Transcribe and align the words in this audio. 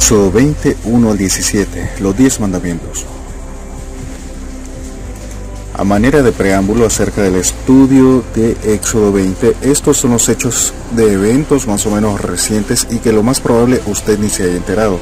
Éxodo 0.00 0.32
20, 0.32 0.78
1 0.84 1.10
al 1.10 1.18
17, 1.18 1.90
los 2.00 2.16
10 2.16 2.40
mandamientos. 2.40 3.04
A 5.74 5.84
manera 5.84 6.22
de 6.22 6.32
preámbulo 6.32 6.86
acerca 6.86 7.20
del 7.20 7.34
estudio 7.34 8.24
de 8.34 8.56
Éxodo 8.64 9.12
20, 9.12 9.56
estos 9.60 9.98
son 9.98 10.12
los 10.12 10.26
hechos 10.30 10.72
de 10.92 11.12
eventos 11.12 11.66
más 11.66 11.84
o 11.84 11.90
menos 11.90 12.18
recientes 12.18 12.86
y 12.90 12.96
que 12.96 13.12
lo 13.12 13.22
más 13.22 13.40
probable 13.40 13.82
usted 13.86 14.18
ni 14.18 14.30
se 14.30 14.44
haya 14.44 14.56
enterado. 14.56 14.98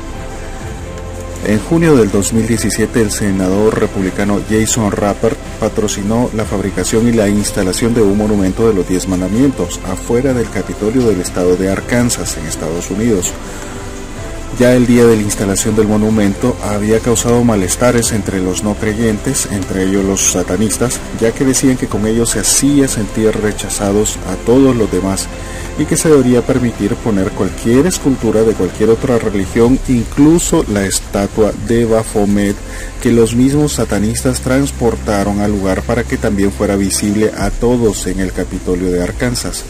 En 1.46 1.60
junio 1.60 1.94
del 1.94 2.10
2017, 2.10 3.00
el 3.00 3.12
senador 3.12 3.78
republicano 3.78 4.40
Jason 4.50 4.90
Rapper 4.90 5.36
patrocinó 5.60 6.28
la 6.34 6.44
fabricación 6.44 7.06
y 7.06 7.12
la 7.12 7.28
instalación 7.28 7.94
de 7.94 8.02
un 8.02 8.18
monumento 8.18 8.66
de 8.66 8.74
los 8.74 8.88
Diez 8.88 9.06
Mandamientos 9.06 9.78
afuera 9.86 10.34
del 10.34 10.50
Capitolio 10.50 11.02
del 11.02 11.20
estado 11.20 11.54
de 11.54 11.70
Arkansas, 11.70 12.36
en 12.36 12.46
Estados 12.46 12.90
Unidos. 12.90 13.32
Ya 14.56 14.74
el 14.74 14.86
día 14.86 15.04
de 15.04 15.14
la 15.14 15.22
instalación 15.22 15.76
del 15.76 15.86
monumento 15.86 16.56
había 16.64 16.98
causado 16.98 17.44
malestares 17.44 18.10
entre 18.10 18.40
los 18.40 18.64
no 18.64 18.74
creyentes, 18.74 19.46
entre 19.52 19.84
ellos 19.84 20.04
los 20.04 20.32
satanistas, 20.32 20.98
ya 21.20 21.32
que 21.32 21.44
decían 21.44 21.76
que 21.76 21.86
con 21.86 22.06
ello 22.06 22.26
se 22.26 22.40
hacía 22.40 22.88
sentir 22.88 23.30
rechazados 23.40 24.16
a 24.28 24.34
todos 24.46 24.74
los 24.74 24.90
demás 24.90 25.28
y 25.78 25.84
que 25.84 25.96
se 25.96 26.08
debería 26.08 26.42
permitir 26.42 26.96
poner 26.96 27.30
cualquier 27.30 27.86
escultura 27.86 28.42
de 28.42 28.54
cualquier 28.54 28.90
otra 28.90 29.18
religión, 29.18 29.78
incluso 29.86 30.64
la 30.72 30.84
estatua 30.84 31.52
de 31.68 31.84
Baphomet 31.84 32.56
que 33.00 33.12
los 33.12 33.36
mismos 33.36 33.74
satanistas 33.74 34.40
transportaron 34.40 35.38
al 35.38 35.52
lugar 35.52 35.82
para 35.82 36.02
que 36.02 36.16
también 36.16 36.50
fuera 36.50 36.74
visible 36.74 37.30
a 37.36 37.50
todos 37.50 38.08
en 38.08 38.18
el 38.18 38.32
Capitolio 38.32 38.90
de 38.90 39.04
Arkansas. 39.04 39.64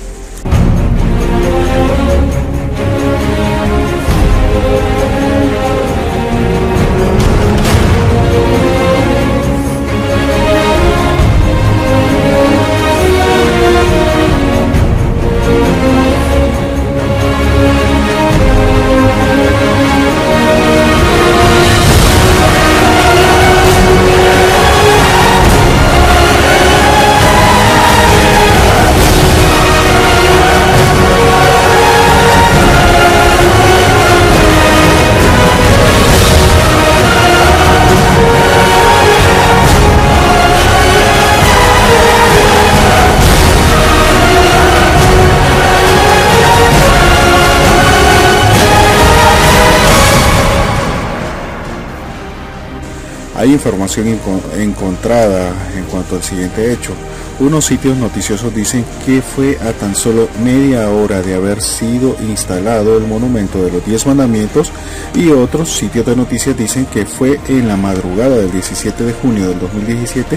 Hay 53.38 53.52
información 53.52 54.18
encontrada 54.58 55.52
en 55.76 55.84
cuanto 55.84 56.16
al 56.16 56.24
siguiente 56.24 56.72
hecho. 56.72 56.92
Unos 57.38 57.66
sitios 57.66 57.96
noticiosos 57.96 58.52
dicen 58.52 58.84
que 59.06 59.22
fue 59.22 59.56
a 59.60 59.72
tan 59.72 59.94
solo 59.94 60.28
media 60.42 60.90
hora 60.90 61.22
de 61.22 61.36
haber 61.36 61.62
sido 61.62 62.16
instalado 62.28 62.98
el 62.98 63.06
monumento 63.06 63.62
de 63.62 63.70
los 63.70 63.86
diez 63.86 64.06
mandamientos 64.06 64.72
y 65.14 65.28
otros 65.28 65.70
sitios 65.70 66.04
de 66.04 66.16
noticias 66.16 66.58
dicen 66.58 66.86
que 66.86 67.06
fue 67.06 67.38
en 67.46 67.68
la 67.68 67.76
madrugada 67.76 68.38
del 68.38 68.50
17 68.50 69.04
de 69.04 69.12
junio 69.12 69.48
del 69.50 69.60
2017 69.60 70.36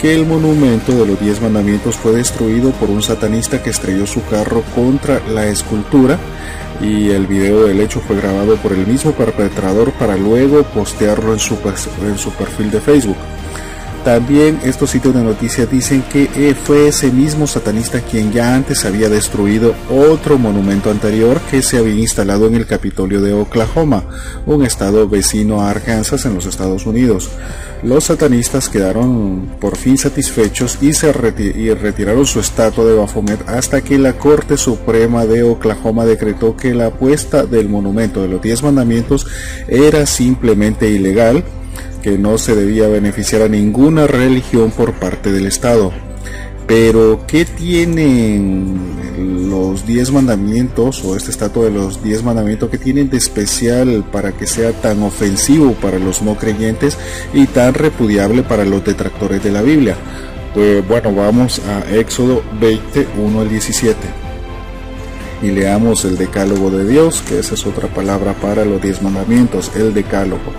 que 0.00 0.14
el 0.14 0.24
monumento 0.24 0.92
de 0.92 1.04
los 1.04 1.18
diez 1.18 1.42
mandamientos 1.42 1.96
fue 1.96 2.12
destruido 2.12 2.70
por 2.70 2.90
un 2.90 3.02
satanista 3.02 3.60
que 3.60 3.70
estrelló 3.70 4.06
su 4.06 4.24
carro 4.24 4.62
contra 4.76 5.20
la 5.26 5.46
escultura 5.48 6.16
y 6.80 7.10
el 7.10 7.26
video 7.26 7.66
del 7.66 7.80
hecho 7.80 8.00
fue 8.00 8.16
grabado 8.16 8.56
por 8.56 8.72
el 8.72 8.86
mismo 8.86 9.12
perpetrador 9.12 9.92
para 9.92 10.16
luego 10.16 10.62
postearlo 10.62 11.32
en 11.32 11.38
su, 11.38 11.58
en 12.02 12.18
su 12.18 12.30
perfil 12.32 12.70
de 12.70 12.80
Facebook. 12.80 13.16
También 14.06 14.60
estos 14.62 14.90
sitios 14.90 15.16
de 15.16 15.24
noticias 15.24 15.68
dicen 15.68 16.02
que 16.02 16.30
eh, 16.36 16.54
fue 16.54 16.86
ese 16.86 17.10
mismo 17.10 17.48
satanista 17.48 18.00
quien 18.02 18.30
ya 18.30 18.54
antes 18.54 18.84
había 18.84 19.08
destruido 19.08 19.74
otro 19.90 20.38
monumento 20.38 20.92
anterior 20.92 21.40
que 21.50 21.60
se 21.60 21.78
había 21.78 21.96
instalado 21.96 22.46
en 22.46 22.54
el 22.54 22.66
Capitolio 22.66 23.20
de 23.20 23.32
Oklahoma, 23.32 24.04
un 24.46 24.64
estado 24.64 25.08
vecino 25.08 25.60
a 25.60 25.70
Arkansas 25.70 26.24
en 26.24 26.36
los 26.36 26.46
Estados 26.46 26.86
Unidos. 26.86 27.30
Los 27.82 28.04
satanistas 28.04 28.68
quedaron 28.68 29.56
por 29.60 29.76
fin 29.76 29.98
satisfechos 29.98 30.78
y, 30.80 30.92
se 30.92 31.12
retiraron 31.12 32.26
su 32.26 32.38
estatua 32.38 32.84
de 32.84 32.94
Baphomet 32.94 33.48
hasta 33.48 33.80
que 33.80 33.98
la 33.98 34.12
Corte 34.12 34.56
Suprema 34.56 35.26
de 35.26 35.42
Oklahoma 35.42 36.04
decretó 36.04 36.56
que 36.56 36.74
la 36.74 36.90
puesta 36.90 37.44
del 37.44 37.68
monumento 37.68 38.22
de 38.22 38.28
los 38.28 38.40
diez 38.40 38.62
mandamientos 38.62 39.26
era 39.66 40.06
simplemente 40.06 40.88
ilegal 40.88 41.42
que 42.06 42.16
no 42.16 42.38
se 42.38 42.54
debía 42.54 42.86
beneficiar 42.86 43.42
a 43.42 43.48
ninguna 43.48 44.06
religión 44.06 44.70
por 44.70 44.92
parte 44.92 45.32
del 45.32 45.44
Estado. 45.44 45.90
Pero, 46.68 47.24
¿qué 47.26 47.44
tienen 47.44 49.50
los 49.50 49.84
diez 49.84 50.12
mandamientos 50.12 51.04
o 51.04 51.16
este 51.16 51.32
estatua 51.32 51.64
de 51.64 51.72
los 51.72 52.04
diez 52.04 52.22
mandamientos 52.22 52.70
que 52.70 52.78
tienen 52.78 53.10
de 53.10 53.16
especial 53.16 54.04
para 54.12 54.30
que 54.30 54.46
sea 54.46 54.70
tan 54.70 55.02
ofensivo 55.02 55.72
para 55.72 55.98
los 55.98 56.22
no 56.22 56.36
creyentes 56.36 56.96
y 57.34 57.46
tan 57.46 57.74
repudiable 57.74 58.44
para 58.44 58.64
los 58.64 58.84
detractores 58.84 59.42
de 59.42 59.50
la 59.50 59.62
Biblia? 59.62 59.96
Pues 60.54 60.86
bueno, 60.86 61.12
vamos 61.12 61.60
a 61.66 61.92
Éxodo 61.92 62.40
21 62.60 63.40
al 63.40 63.48
17 63.48 63.96
y 65.42 65.50
leamos 65.50 66.04
el 66.04 66.16
decálogo 66.16 66.70
de 66.70 66.86
Dios, 66.86 67.20
que 67.22 67.40
esa 67.40 67.54
es 67.54 67.66
otra 67.66 67.88
palabra 67.88 68.32
para 68.34 68.64
los 68.64 68.80
diez 68.80 69.02
mandamientos, 69.02 69.72
el 69.74 69.92
decálogo. 69.92 70.52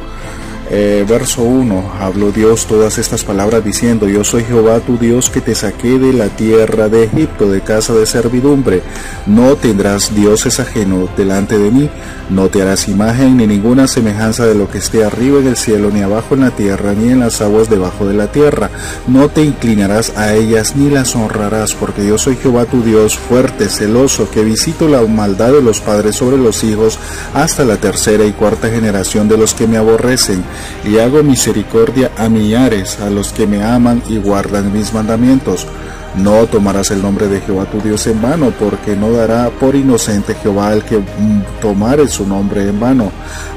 Eh, 0.70 1.06
verso 1.08 1.44
1, 1.44 1.94
habló 2.02 2.34
Dios 2.34 2.66
todas 2.66 2.98
estas 2.98 3.24
palabras 3.24 3.64
diciendo, 3.64 4.10
yo 4.10 4.26
soy 4.26 4.44
Jehová 4.44 4.82
tu 4.82 4.98
Dios 4.98 5.30
que 5.30 5.40
te 5.40 5.56
saqué 5.56 5.98
de 5.98 6.12
la 6.12 6.28
tierra 6.28 6.90
de 6.90 7.06
Egipto, 7.06 7.50
de 7.50 7.62
casa 7.62 7.94
de 7.94 8.06
servidumbre. 8.06 8.82
No 9.26 9.56
tendrás 9.56 10.14
dioses 10.14 10.60
ajenos 10.60 11.10
delante 11.16 11.58
de 11.58 11.72
mí, 11.72 11.90
no 12.30 12.50
te 12.50 12.62
harás 12.62 12.90
imagen 12.90 13.38
ni 13.38 13.48
ninguna 13.48 13.88
semejanza 13.88 14.46
de 14.46 14.56
lo 14.56 14.70
que 14.70 14.80
esté 14.80 15.06
arriba 15.06 15.40
en 15.40 15.48
el 15.48 15.56
cielo, 15.56 15.90
ni 15.90 16.02
abajo 16.02 16.36
en 16.36 16.42
la 16.42 16.52
tierra, 16.52 16.94
ni 16.94 17.12
en 17.12 17.22
las 17.22 17.40
aguas 17.42 17.70
debajo 17.70 18.06
de 18.06 18.16
la 18.16 18.30
tierra. 18.30 18.70
No 19.08 19.30
te 19.30 19.44
inclinarás 19.44 20.18
a 20.18 20.34
ellas 20.34 20.76
ni 20.76 20.90
las 20.90 21.16
honrarás, 21.16 21.76
porque 21.76 22.06
yo 22.06 22.18
soy 22.18 22.36
Jehová 22.36 22.66
tu 22.66 22.84
Dios, 22.84 23.18
fuerte, 23.18 23.70
celoso, 23.70 24.30
que 24.30 24.44
visito 24.44 24.90
la 24.90 25.02
maldad 25.04 25.54
de 25.54 25.62
los 25.62 25.80
padres 25.80 26.18
sobre 26.18 26.36
los 26.36 26.66
hijos 26.66 27.00
hasta 27.34 27.64
la 27.64 27.78
tercera 27.78 28.26
y 28.26 28.34
cuarta 28.34 28.68
generación 28.68 29.30
de 29.30 29.38
los 29.38 29.54
que 29.54 29.66
me 29.66 29.78
aborrecen 29.78 30.44
y 30.84 30.98
hago 30.98 31.24
misericordia 31.24 32.12
a 32.18 32.30
millares, 32.30 33.00
a 33.00 33.10
los 33.10 33.32
que 33.34 33.48
me 33.48 33.64
aman 33.64 34.02
y 34.10 34.18
guardan 34.18 34.74
mis 34.74 34.94
mandamientos. 34.94 35.68
No 36.18 36.48
tomarás 36.48 36.90
el 36.92 37.02
nombre 37.02 37.28
de 37.28 37.42
Jehová 37.42 37.66
tu 37.66 37.80
Dios 37.80 38.08
en 38.08 38.22
vano, 38.22 38.52
porque 38.60 38.96
no 38.96 39.12
dará 39.12 39.50
por 39.50 39.76
inocente 39.76 40.36
Jehová 40.36 40.70
al 40.70 40.84
que 40.84 40.98
mm, 40.98 41.62
tomare 41.62 42.08
su 42.08 42.26
nombre 42.26 42.68
en 42.68 42.80
vano. 42.80 43.12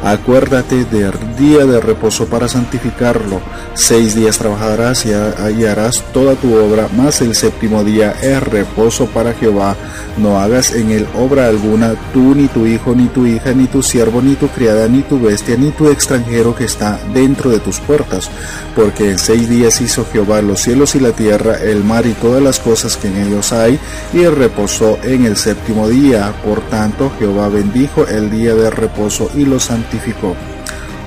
Acuérdate 0.04 0.84
del 0.84 1.12
día 1.38 1.64
de 1.64 1.80
reposo 1.80 2.26
para 2.26 2.48
santificarlo. 2.48 3.40
Seis 3.74 4.14
días 4.14 4.38
trabajarás 4.38 5.06
y 5.06 5.64
harás 5.64 6.02
toda 6.12 6.34
tu 6.34 6.54
obra, 6.54 6.88
mas 6.96 7.20
el 7.22 7.34
séptimo 7.34 7.82
día 7.82 8.14
es 8.22 8.42
reposo 8.42 9.06
para 9.06 9.32
Jehová. 9.32 9.76
No 10.18 10.38
hagas 10.38 10.72
en 10.72 10.90
él 10.90 11.06
obra 11.16 11.46
alguna, 11.46 11.94
tú 12.12 12.34
ni 12.34 12.48
tu 12.48 12.66
hijo, 12.66 12.94
ni 12.94 13.06
tu 13.06 13.26
hija, 13.26 13.52
ni 13.52 13.66
tu 13.66 13.82
siervo, 13.82 14.20
ni 14.20 14.34
tu 14.34 14.48
criada, 14.48 14.86
ni 14.86 15.02
tu 15.02 15.20
bestia, 15.20 15.56
ni 15.56 15.70
tu 15.70 15.88
extranjero 15.88 16.54
que 16.54 16.64
está 16.64 16.98
dentro 17.14 17.50
de 17.50 17.60
tus 17.60 17.78
puertas. 17.80 18.30
Porque 18.76 19.10
en 19.10 19.18
seis 19.18 19.48
días 19.48 19.80
hizo 19.80 20.06
Jehová 20.12 20.42
los 20.42 20.60
cielos 20.60 20.94
y 20.94 21.00
la 21.00 21.12
tierra, 21.12 21.56
el 21.62 21.84
mar 21.84 22.06
y 22.06 22.12
todas 22.12 22.42
las 22.50 22.58
cosas 22.58 22.96
que 22.96 23.06
en 23.06 23.16
ellos 23.16 23.52
hay, 23.52 23.78
y 24.12 24.26
reposó 24.26 24.98
en 25.04 25.24
el 25.24 25.36
séptimo 25.36 25.88
día. 25.88 26.34
Por 26.44 26.60
tanto, 26.62 27.12
Jehová 27.16 27.48
bendijo 27.48 28.08
el 28.08 28.28
día 28.28 28.56
de 28.56 28.70
reposo 28.70 29.30
y 29.36 29.44
lo 29.44 29.60
santificó. 29.60 30.34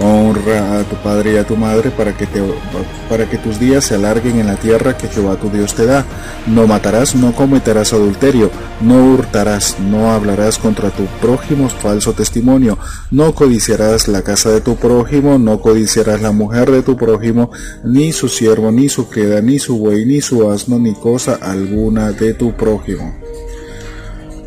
Honra 0.05 0.79
a 0.79 0.83
tu 0.83 0.97
padre 0.97 1.33
y 1.33 1.37
a 1.37 1.47
tu 1.47 1.55
madre 1.55 1.89
para 1.89 2.11
que, 2.17 3.37
tus 3.37 3.57
días 3.57 3.85
se 3.85 3.95
alarguen 3.95 4.37
en 4.37 4.47
la 4.47 4.57
tierra 4.57 4.97
que 4.97 5.07
Jehová 5.07 5.37
tu 5.37 5.49
Dios 5.49 5.75
te 5.75 5.85
da. 5.85 6.05
No 6.45 6.67
matarás, 6.67 7.15
no 7.15 7.33
cometerás 7.33 7.93
adulterio, 7.93 8.51
no 8.81 9.13
hurtarás, 9.13 9.79
no 9.79 10.11
hablarás 10.11 10.57
contra 10.57 10.89
tu 10.89 11.05
prójimo 11.21 11.69
falso 11.69 12.11
testimonio, 12.11 12.77
no 13.11 13.33
codiciarás 13.33 14.09
la 14.09 14.23
casa 14.23 14.49
de 14.51 14.59
tu 14.59 14.75
prójimo, 14.75 15.39
no 15.39 15.61
codiciarás 15.61 16.21
la 16.21 16.33
mujer 16.33 16.69
de 16.69 16.81
tu 16.81 16.97
prójimo, 16.97 17.49
ni 17.85 18.11
su 18.11 18.27
siervo, 18.27 18.73
ni 18.73 18.89
su 18.89 19.07
criada, 19.07 19.41
ni 19.41 19.57
su 19.57 19.77
buey, 19.77 20.05
ni 20.05 20.19
su 20.19 20.49
asno, 20.51 20.79
ni 20.79 20.93
cosa 20.95 21.39
alguna 21.41 22.11
de 22.11 22.33
tu 22.33 22.51
prójimo. 22.51 23.13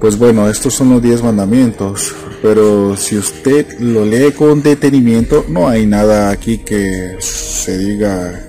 Pues 0.00 0.18
bueno, 0.18 0.48
estos 0.48 0.74
son 0.74 0.90
los 0.90 1.02
diez 1.02 1.22
mandamientos, 1.22 2.14
pero 2.42 2.96
si 2.96 3.16
usted 3.16 3.80
lo 3.80 4.04
lee 4.04 4.32
con 4.32 4.62
detenimiento, 4.62 5.44
no 5.48 5.68
hay 5.68 5.86
nada 5.86 6.30
aquí 6.30 6.58
que 6.58 7.16
se 7.18 7.78
diga 7.78 8.42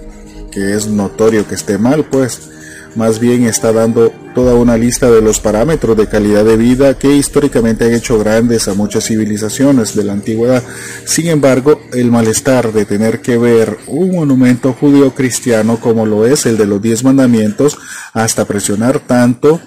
que 0.52 0.76
es 0.76 0.88
notorio 0.88 1.48
que 1.48 1.56
esté 1.56 1.78
mal, 1.78 2.04
pues 2.06 2.50
más 2.96 3.20
bien 3.20 3.46
está 3.46 3.72
dando 3.72 4.12
toda 4.36 4.56
una 4.56 4.76
lista 4.76 5.10
de 5.10 5.22
los 5.22 5.40
parámetros 5.40 5.96
de 5.96 6.08
calidad 6.08 6.44
de 6.44 6.58
vida 6.58 6.98
que 6.98 7.16
históricamente 7.16 7.86
han 7.86 7.94
hecho 7.94 8.20
grandes 8.20 8.68
a 8.68 8.74
muchas 8.74 9.06
civilizaciones 9.06 9.96
de 9.96 10.04
la 10.04 10.14
antigüedad. 10.14 10.64
Sin 11.06 11.28
embargo, 11.28 11.80
el 11.94 12.12
malestar 12.12 12.74
de 12.74 12.86
tener 12.86 13.22
que 13.22 13.38
ver 13.38 13.78
un 13.88 14.12
monumento 14.12 14.74
judío 14.74 15.16
cristiano 15.16 15.80
como 15.80 16.06
lo 16.06 16.26
es 16.26 16.46
el 16.46 16.58
de 16.58 16.66
los 16.66 16.82
diez 16.82 17.04
mandamientos, 17.04 17.78
hasta 18.14 18.46
presionar 18.46 19.00
tanto 19.00 19.62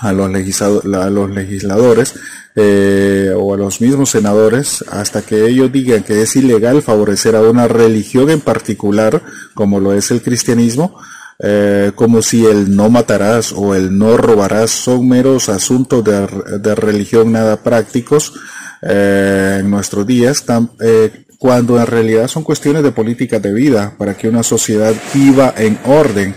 a 0.00 0.12
los, 0.12 0.30
legisladores 0.30 2.14
eh, 2.54 3.32
o 3.36 3.54
a 3.54 3.56
los 3.56 3.80
mismos 3.80 4.10
senadores 4.10 4.84
hasta 4.90 5.22
que 5.22 5.46
ellos 5.46 5.72
digan 5.72 6.02
que 6.02 6.22
es 6.22 6.36
ilegal 6.36 6.82
favorecer 6.82 7.36
a 7.36 7.42
una 7.42 7.68
religión 7.68 8.30
en 8.30 8.40
particular, 8.40 9.22
como 9.54 9.80
lo 9.80 9.92
es 9.92 10.10
el 10.10 10.22
cristianismo, 10.22 10.98
eh, 11.40 11.92
como 11.94 12.20
si 12.20 12.44
el 12.44 12.74
no 12.74 12.90
matarás 12.90 13.52
o 13.52 13.76
el 13.76 13.96
no 13.96 14.16
robarás 14.16 14.72
son 14.72 15.08
meros 15.08 15.48
asuntos 15.48 16.02
de, 16.02 16.74
religión 16.74 17.30
nada 17.30 17.62
prácticos 17.62 18.32
eh, 18.82 19.58
en 19.60 19.70
nuestros 19.70 20.04
días, 20.04 20.44
eh, 20.80 21.26
cuando 21.38 21.78
en 21.78 21.86
realidad 21.86 22.26
son 22.26 22.42
cuestiones 22.42 22.82
de 22.82 22.90
política 22.90 23.38
de 23.38 23.52
vida 23.52 23.94
para 23.96 24.16
que 24.16 24.28
una 24.28 24.42
sociedad 24.42 24.92
viva 25.14 25.54
en 25.56 25.78
orden 25.84 26.34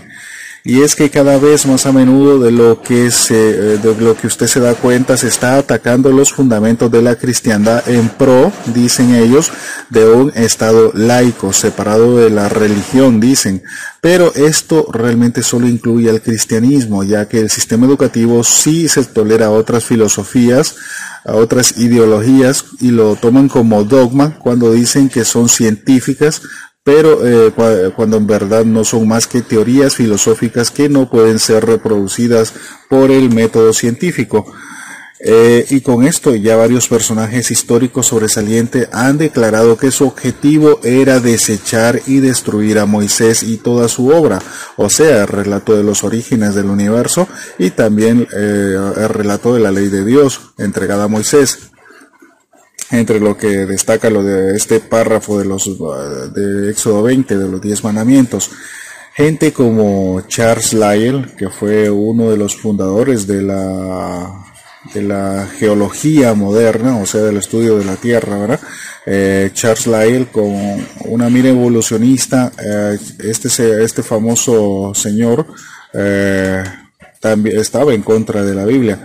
y 0.64 0.82
es 0.82 0.94
que 0.94 1.10
cada 1.10 1.38
vez 1.38 1.66
más 1.66 1.86
a 1.86 1.92
menudo 1.92 2.38
de 2.38 2.52
lo 2.52 2.82
que 2.82 3.10
se, 3.10 3.50
eh, 3.50 3.78
de 3.78 3.94
lo 4.00 4.16
que 4.16 4.28
usted 4.28 4.46
se 4.46 4.60
da 4.60 4.74
cuenta 4.74 5.16
se 5.16 5.26
está 5.26 5.56
atacando 5.56 6.10
los 6.12 6.32
fundamentos 6.32 6.90
de 6.90 7.02
la 7.02 7.16
cristiandad 7.16 7.88
en 7.88 8.08
pro, 8.08 8.52
dicen 8.66 9.14
ellos, 9.14 9.50
de 9.90 10.08
un 10.08 10.32
estado 10.36 10.92
laico, 10.94 11.52
separado 11.52 12.16
de 12.16 12.30
la 12.30 12.48
religión, 12.48 13.18
dicen. 13.18 13.62
Pero 14.00 14.32
esto 14.34 14.86
realmente 14.92 15.42
solo 15.42 15.66
incluye 15.66 16.10
al 16.10 16.22
cristianismo, 16.22 17.02
ya 17.02 17.26
que 17.28 17.40
el 17.40 17.50
sistema 17.50 17.86
educativo 17.86 18.44
sí 18.44 18.88
se 18.88 19.04
tolera 19.04 19.50
otras 19.50 19.84
filosofías, 19.84 20.76
a 21.24 21.34
otras 21.34 21.78
ideologías 21.78 22.64
y 22.80 22.90
lo 22.90 23.14
toman 23.16 23.48
como 23.48 23.84
dogma 23.84 24.38
cuando 24.38 24.72
dicen 24.72 25.08
que 25.08 25.24
son 25.24 25.48
científicas, 25.48 26.42
pero 26.84 27.26
eh, 27.26 27.52
cuando 27.94 28.16
en 28.16 28.26
verdad 28.26 28.64
no 28.64 28.84
son 28.84 29.06
más 29.06 29.26
que 29.26 29.42
teorías 29.42 29.96
filosóficas 29.96 30.70
que 30.70 30.88
no 30.88 31.08
pueden 31.08 31.38
ser 31.38 31.64
reproducidas 31.64 32.54
por 32.88 33.10
el 33.10 33.30
método 33.30 33.72
científico. 33.72 34.52
Eh, 35.24 35.66
y 35.70 35.82
con 35.82 36.02
esto 36.02 36.34
ya 36.34 36.56
varios 36.56 36.88
personajes 36.88 37.52
históricos 37.52 38.08
sobresalientes 38.08 38.88
han 38.90 39.18
declarado 39.18 39.76
que 39.76 39.92
su 39.92 40.08
objetivo 40.08 40.80
era 40.82 41.20
desechar 41.20 42.02
y 42.08 42.18
destruir 42.18 42.80
a 42.80 42.86
Moisés 42.86 43.44
y 43.44 43.58
toda 43.58 43.86
su 43.86 44.08
obra, 44.08 44.42
o 44.76 44.90
sea, 44.90 45.20
el 45.20 45.28
relato 45.28 45.76
de 45.76 45.84
los 45.84 46.02
orígenes 46.02 46.56
del 46.56 46.66
universo 46.66 47.28
y 47.56 47.70
también 47.70 48.26
eh, 48.36 48.74
el 48.96 49.08
relato 49.08 49.54
de 49.54 49.60
la 49.60 49.70
ley 49.70 49.86
de 49.86 50.04
Dios 50.04 50.40
entregada 50.58 51.04
a 51.04 51.08
Moisés 51.08 51.70
entre 52.92 53.18
lo 53.18 53.36
que 53.36 53.66
destaca 53.66 54.10
lo 54.10 54.22
de 54.22 54.56
este 54.56 54.80
párrafo 54.80 55.38
de 55.38 55.46
los 55.46 55.64
de 56.34 56.70
Éxodo 56.70 57.02
20 57.02 57.36
de 57.36 57.48
los 57.48 57.60
diez 57.60 57.82
mandamientos. 57.82 58.50
Gente 59.14 59.52
como 59.52 60.22
Charles 60.28 60.72
Lyell, 60.72 61.34
que 61.36 61.50
fue 61.50 61.90
uno 61.90 62.30
de 62.30 62.36
los 62.36 62.56
fundadores 62.56 63.26
de 63.26 63.42
la 63.42 64.42
de 64.94 65.02
la 65.02 65.48
geología 65.58 66.34
moderna, 66.34 66.98
o 66.98 67.06
sea, 67.06 67.22
del 67.22 67.36
estudio 67.36 67.78
de 67.78 67.84
la 67.84 67.96
Tierra, 67.96 68.36
¿verdad? 68.36 68.60
Eh, 69.06 69.50
Charles 69.52 69.86
Lyell 69.86 70.26
con 70.28 70.52
una 71.06 71.30
mira 71.30 71.48
evolucionista, 71.48 72.52
eh, 72.58 72.98
este, 73.20 73.84
este 73.84 74.02
famoso 74.02 74.92
señor 74.94 75.46
eh, 75.92 76.64
también 77.20 77.58
estaba 77.60 77.94
en 77.94 78.02
contra 78.02 78.42
de 78.42 78.54
la 78.54 78.64
Biblia. 78.64 78.98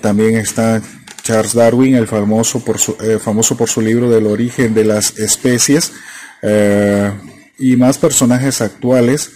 también 0.00 0.36
está 0.36 0.80
Charles 1.28 1.52
Darwin, 1.52 1.94
el 1.94 2.06
famoso 2.06 2.64
por 2.64 2.78
su, 2.78 2.96
eh, 3.02 3.18
famoso 3.18 3.54
por 3.54 3.68
su 3.68 3.82
libro 3.82 4.08
del 4.08 4.26
origen 4.26 4.72
de 4.72 4.82
las 4.82 5.18
especies, 5.18 5.92
eh, 6.40 7.12
y 7.58 7.76
más 7.76 7.98
personajes 7.98 8.62
actuales 8.62 9.32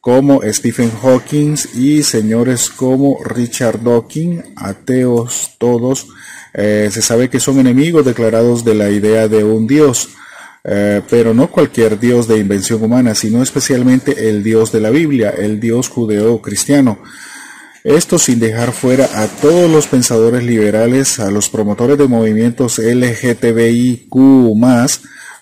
como 0.00 0.40
Stephen 0.42 0.90
Hawking 0.90 1.54
y 1.74 2.02
señores 2.02 2.68
como 2.68 3.22
Richard 3.22 3.80
Dawkins, 3.80 4.42
ateos 4.56 5.52
todos, 5.58 6.08
eh, 6.52 6.88
se 6.90 7.00
sabe 7.00 7.30
que 7.30 7.38
son 7.38 7.60
enemigos 7.60 8.04
declarados 8.04 8.64
de 8.64 8.74
la 8.74 8.90
idea 8.90 9.28
de 9.28 9.44
un 9.44 9.68
Dios. 9.68 10.08
pero 11.08 11.32
no 11.32 11.46
cualquier 11.46 11.96
Dios 12.00 12.26
de 12.26 12.38
invención 12.38 12.82
humana, 12.82 13.14
sino 13.14 13.40
especialmente 13.40 14.28
el 14.28 14.42
Dios 14.42 14.72
de 14.72 14.80
la 14.80 14.90
Biblia, 14.90 15.30
el 15.30 15.60
Dios 15.60 15.88
judeo-cristiano. 15.88 16.98
Esto 17.86 18.18
sin 18.18 18.40
dejar 18.40 18.72
fuera 18.72 19.08
a 19.14 19.28
todos 19.28 19.70
los 19.70 19.86
pensadores 19.86 20.42
liberales, 20.42 21.20
a 21.20 21.30
los 21.30 21.48
promotores 21.48 21.96
de 21.96 22.08
movimientos 22.08 22.80
LGTBIQ, 22.80 24.12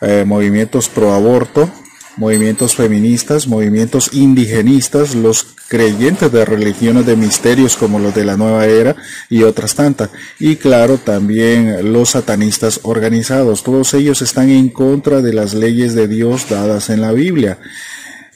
eh, 0.02 0.24
movimientos 0.26 0.90
pro 0.90 1.14
aborto, 1.14 1.70
movimientos 2.18 2.74
feministas, 2.74 3.48
movimientos 3.48 4.10
indigenistas, 4.12 5.14
los 5.14 5.54
creyentes 5.68 6.30
de 6.30 6.44
religiones 6.44 7.06
de 7.06 7.16
misterios 7.16 7.78
como 7.78 7.98
los 7.98 8.14
de 8.14 8.26
la 8.26 8.36
nueva 8.36 8.66
era 8.66 8.94
y 9.30 9.44
otras 9.44 9.74
tantas. 9.74 10.10
Y 10.38 10.56
claro, 10.56 10.98
también 10.98 11.94
los 11.94 12.10
satanistas 12.10 12.80
organizados. 12.82 13.62
Todos 13.62 13.94
ellos 13.94 14.20
están 14.20 14.50
en 14.50 14.68
contra 14.68 15.22
de 15.22 15.32
las 15.32 15.54
leyes 15.54 15.94
de 15.94 16.08
Dios 16.08 16.50
dadas 16.50 16.90
en 16.90 17.00
la 17.00 17.12
Biblia. 17.12 17.58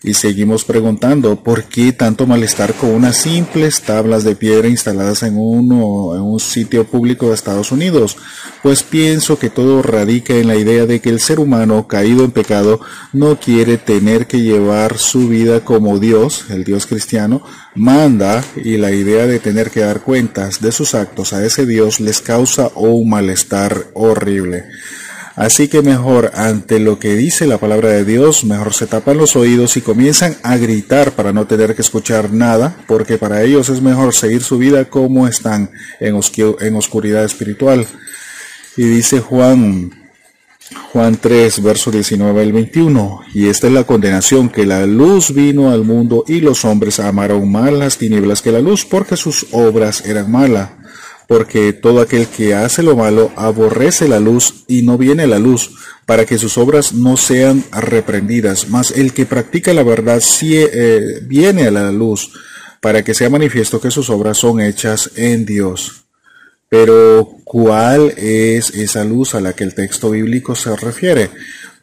Y 0.03 0.15
seguimos 0.15 0.65
preguntando, 0.65 1.43
¿por 1.43 1.65
qué 1.65 1.93
tanto 1.93 2.25
malestar 2.25 2.73
con 2.75 2.91
unas 2.91 3.17
simples 3.17 3.83
tablas 3.83 4.23
de 4.23 4.37
piedra 4.37 4.69
instaladas 4.69 5.25
en, 5.25 5.37
un 5.37 6.39
sitio 6.39 6.85
público 6.85 7.29
de 7.29 7.35
Estados 7.35 7.73
Unidos? 7.73 8.17
Pues 8.63 8.85
pienso 8.85 9.41
que 9.41 9.51
todo 9.51 9.83
radica 9.83 10.35
en 10.35 10.47
la 10.47 10.55
idea 10.55 10.87
de 10.87 11.01
que 11.01 11.11
el 11.11 11.19
ser 11.19 11.41
humano 11.41 11.89
caído 11.89 12.25
en 12.25 12.31
pecado 12.31 12.81
no 13.13 13.41
quiere 13.41 13.77
tener 13.77 14.29
que 14.29 14.41
llevar 14.41 14.99
su 14.99 15.27
vida 15.27 15.65
como 15.65 15.99
Dios, 15.99 16.45
el 16.51 16.63
Dios 16.63 16.87
cristiano, 16.87 17.43
manda 17.75 18.45
y 18.57 18.77
la 18.77 18.93
idea 18.93 19.27
de 19.27 19.41
tener 19.41 19.73
que 19.73 19.81
dar 19.81 20.03
cuentas 20.03 20.61
de 20.61 20.71
sus 20.71 20.95
actos 20.95 21.33
a 21.33 21.45
ese 21.45 21.67
Dios 21.67 21.99
les 21.99 22.21
causa 22.21 22.71
un 22.77 23.11
malestar 23.11 23.89
horrible. 23.95 24.65
Así 25.39 25.69
que 25.69 25.83
mejor 25.83 26.33
ante 26.35 26.81
lo 26.81 26.99
que 26.99 27.15
dice 27.15 27.47
la 27.47 27.59
palabra 27.59 27.91
de 27.91 28.05
Dios, 28.05 28.45
mejor 28.45 28.75
se 28.75 28.89
tapan 28.89 29.19
los 29.19 29.37
oídos 29.37 29.77
y 29.77 29.81
comienzan 29.81 30.37
a 30.43 30.57
gritar 30.57 31.13
para 31.13 31.33
no 31.33 31.47
tener 31.47 31.77
que 31.77 31.83
escuchar 31.83 32.33
nada, 32.33 32.77
porque 32.89 33.19
para 33.19 33.45
ellos 33.45 33.69
es 33.69 33.81
mejor 33.81 34.15
seguir 34.15 34.43
su 34.43 34.59
vida 34.59 34.87
como 34.87 35.29
están 35.29 35.71
en, 36.01 36.17
oscuridad 36.17 37.25
espiritual. 37.25 37.87
Y 38.77 38.83
dice 38.83 39.21
Juan 39.21 39.93
Juan 40.93 41.17
3, 41.21 41.63
verso 41.63 41.93
19 41.93 42.43
al 42.43 42.53
21. 42.53 43.21
Y 43.33 43.47
esta 43.47 43.69
es 43.69 43.73
la 43.73 43.85
condenación, 43.85 44.49
que 44.49 44.67
la 44.67 44.87
luz 44.87 45.33
vino 45.33 45.71
al 45.71 45.85
mundo 45.85 46.25
y 46.27 46.41
los 46.41 46.65
hombres 46.65 46.99
amaron 46.99 47.49
más 47.49 47.73
las 47.73 47.97
tinieblas 47.97 48.43
que 48.43 48.51
la 48.51 48.61
luz, 48.61 48.85
porque 48.85 49.17
sus 49.17 49.47
obras 49.53 50.05
eran 50.05 50.33
malas 50.33 50.71
porque 51.29 51.75
todo 51.75 52.01
aquel 52.01 52.27
que 52.27 52.55
hace 52.55 52.83
lo 52.83 52.97
malo 52.97 53.31
aborrece 53.37 54.09
la 54.09 54.19
luz 54.19 54.65
y 54.67 54.81
no 54.81 54.97
viene 54.97 55.25
a 55.25 55.27
la 55.27 55.39
luz, 55.39 55.71
para 56.07 56.25
que 56.25 56.39
sus 56.39 56.57
obras 56.57 56.95
no 56.95 57.19
sean 57.19 57.63
reprendidas. 57.71 58.71
Mas 58.71 58.93
el 58.93 59.13
que 59.13 59.27
practica 59.27 59.75
la 59.75 59.83
verdad 59.83 60.21
sí, 60.21 60.57
eh, 60.57 61.21
viene 61.23 61.67
a 61.67 61.71
la 61.71 61.93
luz, 61.93 62.33
para 62.81 63.05
que 63.05 63.13
sea 63.13 63.29
manifiesto 63.29 63.79
que 63.79 63.91
sus 63.91 64.09
obras 64.09 64.39
son 64.39 64.63
hechas 64.63 65.11
en 65.17 65.45
Dios. 65.45 66.07
Pero, 66.71 67.37
¿cuál 67.45 68.15
es 68.17 68.71
esa 68.71 69.05
luz 69.05 69.35
a 69.35 69.43
la 69.43 69.53
que 69.53 69.65
el 69.65 69.75
texto 69.75 70.11
bíblico 70.11 70.55
se 70.55 70.75
refiere? 70.77 71.29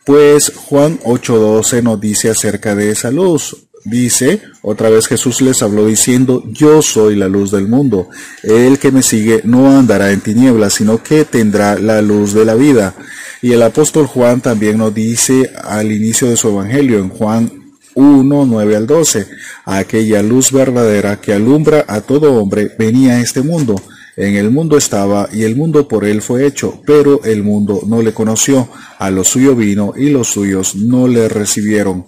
Pues 0.04 0.54
Juan 0.56 1.00
8:12 1.04 1.84
nos 1.84 2.02
dice 2.02 2.32
acerca 2.32 2.74
de 2.74 2.90
esa 2.90 3.12
luz. 3.12 3.64
Dice, 3.86 4.42
otra 4.63 4.89
vez 4.89 5.06
Jesús 5.06 5.42
les 5.42 5.62
habló 5.62 5.86
diciendo, 5.86 6.44
yo 6.48 6.82
soy 6.82 7.15
la 7.15 7.27
luz 7.27 7.51
del 7.51 7.68
mundo. 7.68 8.10
El 8.42 8.80
que 8.80 8.92
me 8.92 9.04
sigue 9.04 9.42
no 9.44 9.77
andará 9.77 10.12
en 10.12 10.22
tinieblas, 10.22 10.74
sino 10.74 11.04
que 11.04 11.24
tendrá 11.24 11.77
la 11.77 12.01
luz 12.01 12.34
de 12.34 12.46
la 12.46 12.56
vida. 12.56 12.96
Y 13.44 13.51
el 13.51 13.62
apóstol 13.62 14.08
Juan 14.08 14.42
también 14.42 14.80
nos 14.80 14.92
dice 14.92 15.51
al 15.63 15.92
inicio 15.92 16.27
de 16.27 16.36
su 16.36 16.50
evangelio, 16.50 16.98
en 16.98 17.10
Juan 17.10 17.51
1, 17.94 18.46
9 18.48 18.75
al 18.75 18.88
12, 18.88 19.27
aquella 19.65 20.24
luz 20.24 20.51
verdadera 20.51 21.22
que 21.22 21.34
alumbra 21.34 21.86
a 21.88 22.01
todo 22.01 22.34
hombre 22.34 22.72
venía 22.80 23.13
a 23.13 23.22
este 23.22 23.44
mundo. 23.44 23.75
En 24.17 24.36
el 24.36 24.50
mundo 24.50 24.77
estaba 24.77 25.27
y 25.34 25.43
el 25.43 25.57
mundo 25.57 25.88
por 25.89 26.05
él 26.05 26.22
fue 26.22 26.48
hecho, 26.48 26.81
pero 26.86 27.22
el 27.25 27.43
mundo 27.43 27.81
no 27.86 28.01
le 28.01 28.13
conoció. 28.13 28.69
A 28.98 29.12
lo 29.12 29.25
suyo 29.25 29.55
vino 29.55 29.93
y 29.95 30.10
los 30.10 30.29
suyos 30.29 30.75
no 30.75 31.07
le 31.07 31.27
recibieron. 31.27 32.05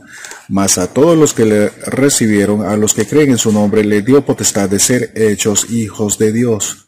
Mas 0.47 0.77
a 0.77 0.93
todos 0.93 1.17
los 1.17 1.33
que 1.33 1.45
le 1.45 1.69
recibieron, 1.85 2.65
a 2.65 2.77
los 2.77 2.93
que 2.93 3.05
creen 3.05 3.31
en 3.31 3.37
su 3.37 3.51
nombre, 3.51 3.83
le 3.83 4.01
dio 4.01 4.25
potestad 4.25 4.69
de 4.69 4.79
ser 4.79 5.11
hechos 5.15 5.69
hijos 5.69 6.17
de 6.17 6.31
Dios. 6.31 6.86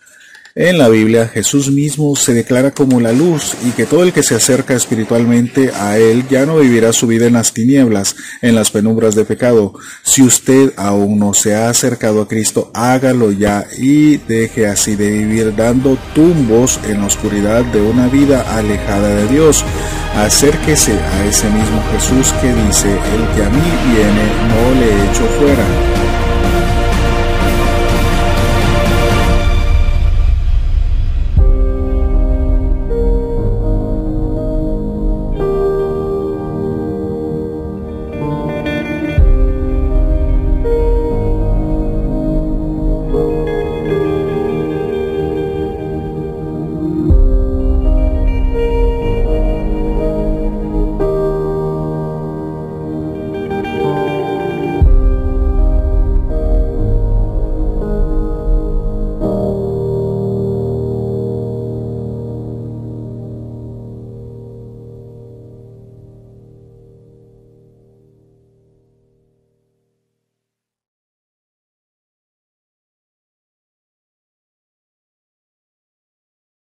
En 0.56 0.80
la 0.80 0.90
Biblia 0.90 1.28
Jesús 1.28 1.70
mismo 1.70 2.16
se 2.16 2.34
declara 2.34 2.72
como 2.72 3.00
la 3.00 3.12
luz 3.12 3.56
y 3.64 3.70
que 3.72 3.86
todo 3.86 4.04
el 4.04 4.12
que 4.12 4.24
se 4.24 4.34
acerca 4.34 4.74
espiritualmente 4.74 5.72
a 5.74 6.00
Él 6.00 6.26
ya 6.28 6.46
no 6.48 6.58
vivirá 6.58 6.92
su 6.92 7.06
vida 7.06 7.28
en 7.28 7.34
las 7.34 7.54
tinieblas, 7.54 8.16
en 8.42 8.56
las 8.56 8.72
penumbras 8.72 9.14
de 9.14 9.26
pecado. 9.26 9.74
Si 10.04 10.24
usted 10.24 10.74
aún 10.76 11.20
no 11.20 11.36
se 11.36 11.54
ha 11.54 11.70
acercado 11.70 12.22
a 12.22 12.28
Cristo, 12.28 12.72
hágalo 12.74 13.32
ya 13.32 13.68
y 13.78 14.18
deje 14.18 14.66
así 14.66 14.96
de 14.96 15.12
vivir 15.12 15.56
dando 15.56 15.98
tumbos 16.16 16.80
en 16.84 17.02
la 17.02 17.08
oscuridad 17.08 17.64
de 17.66 17.82
una 17.82 18.08
vida 18.08 18.42
alejada 18.58 19.10
de 19.10 19.28
Dios. 19.28 19.64
Acérquese 20.16 20.94
a 20.94 21.26
ese 21.28 21.48
mismo 21.52 21.84
Jesús 21.94 22.34
que 22.42 22.48
dice, 22.48 22.90
el 22.90 23.36
que 23.36 23.44
a 23.44 23.50
mí 23.50 23.94
viene 23.94 24.24
no 24.50 24.80
le 24.80 25.12
echo 25.12 25.26
fuera. 25.40 25.99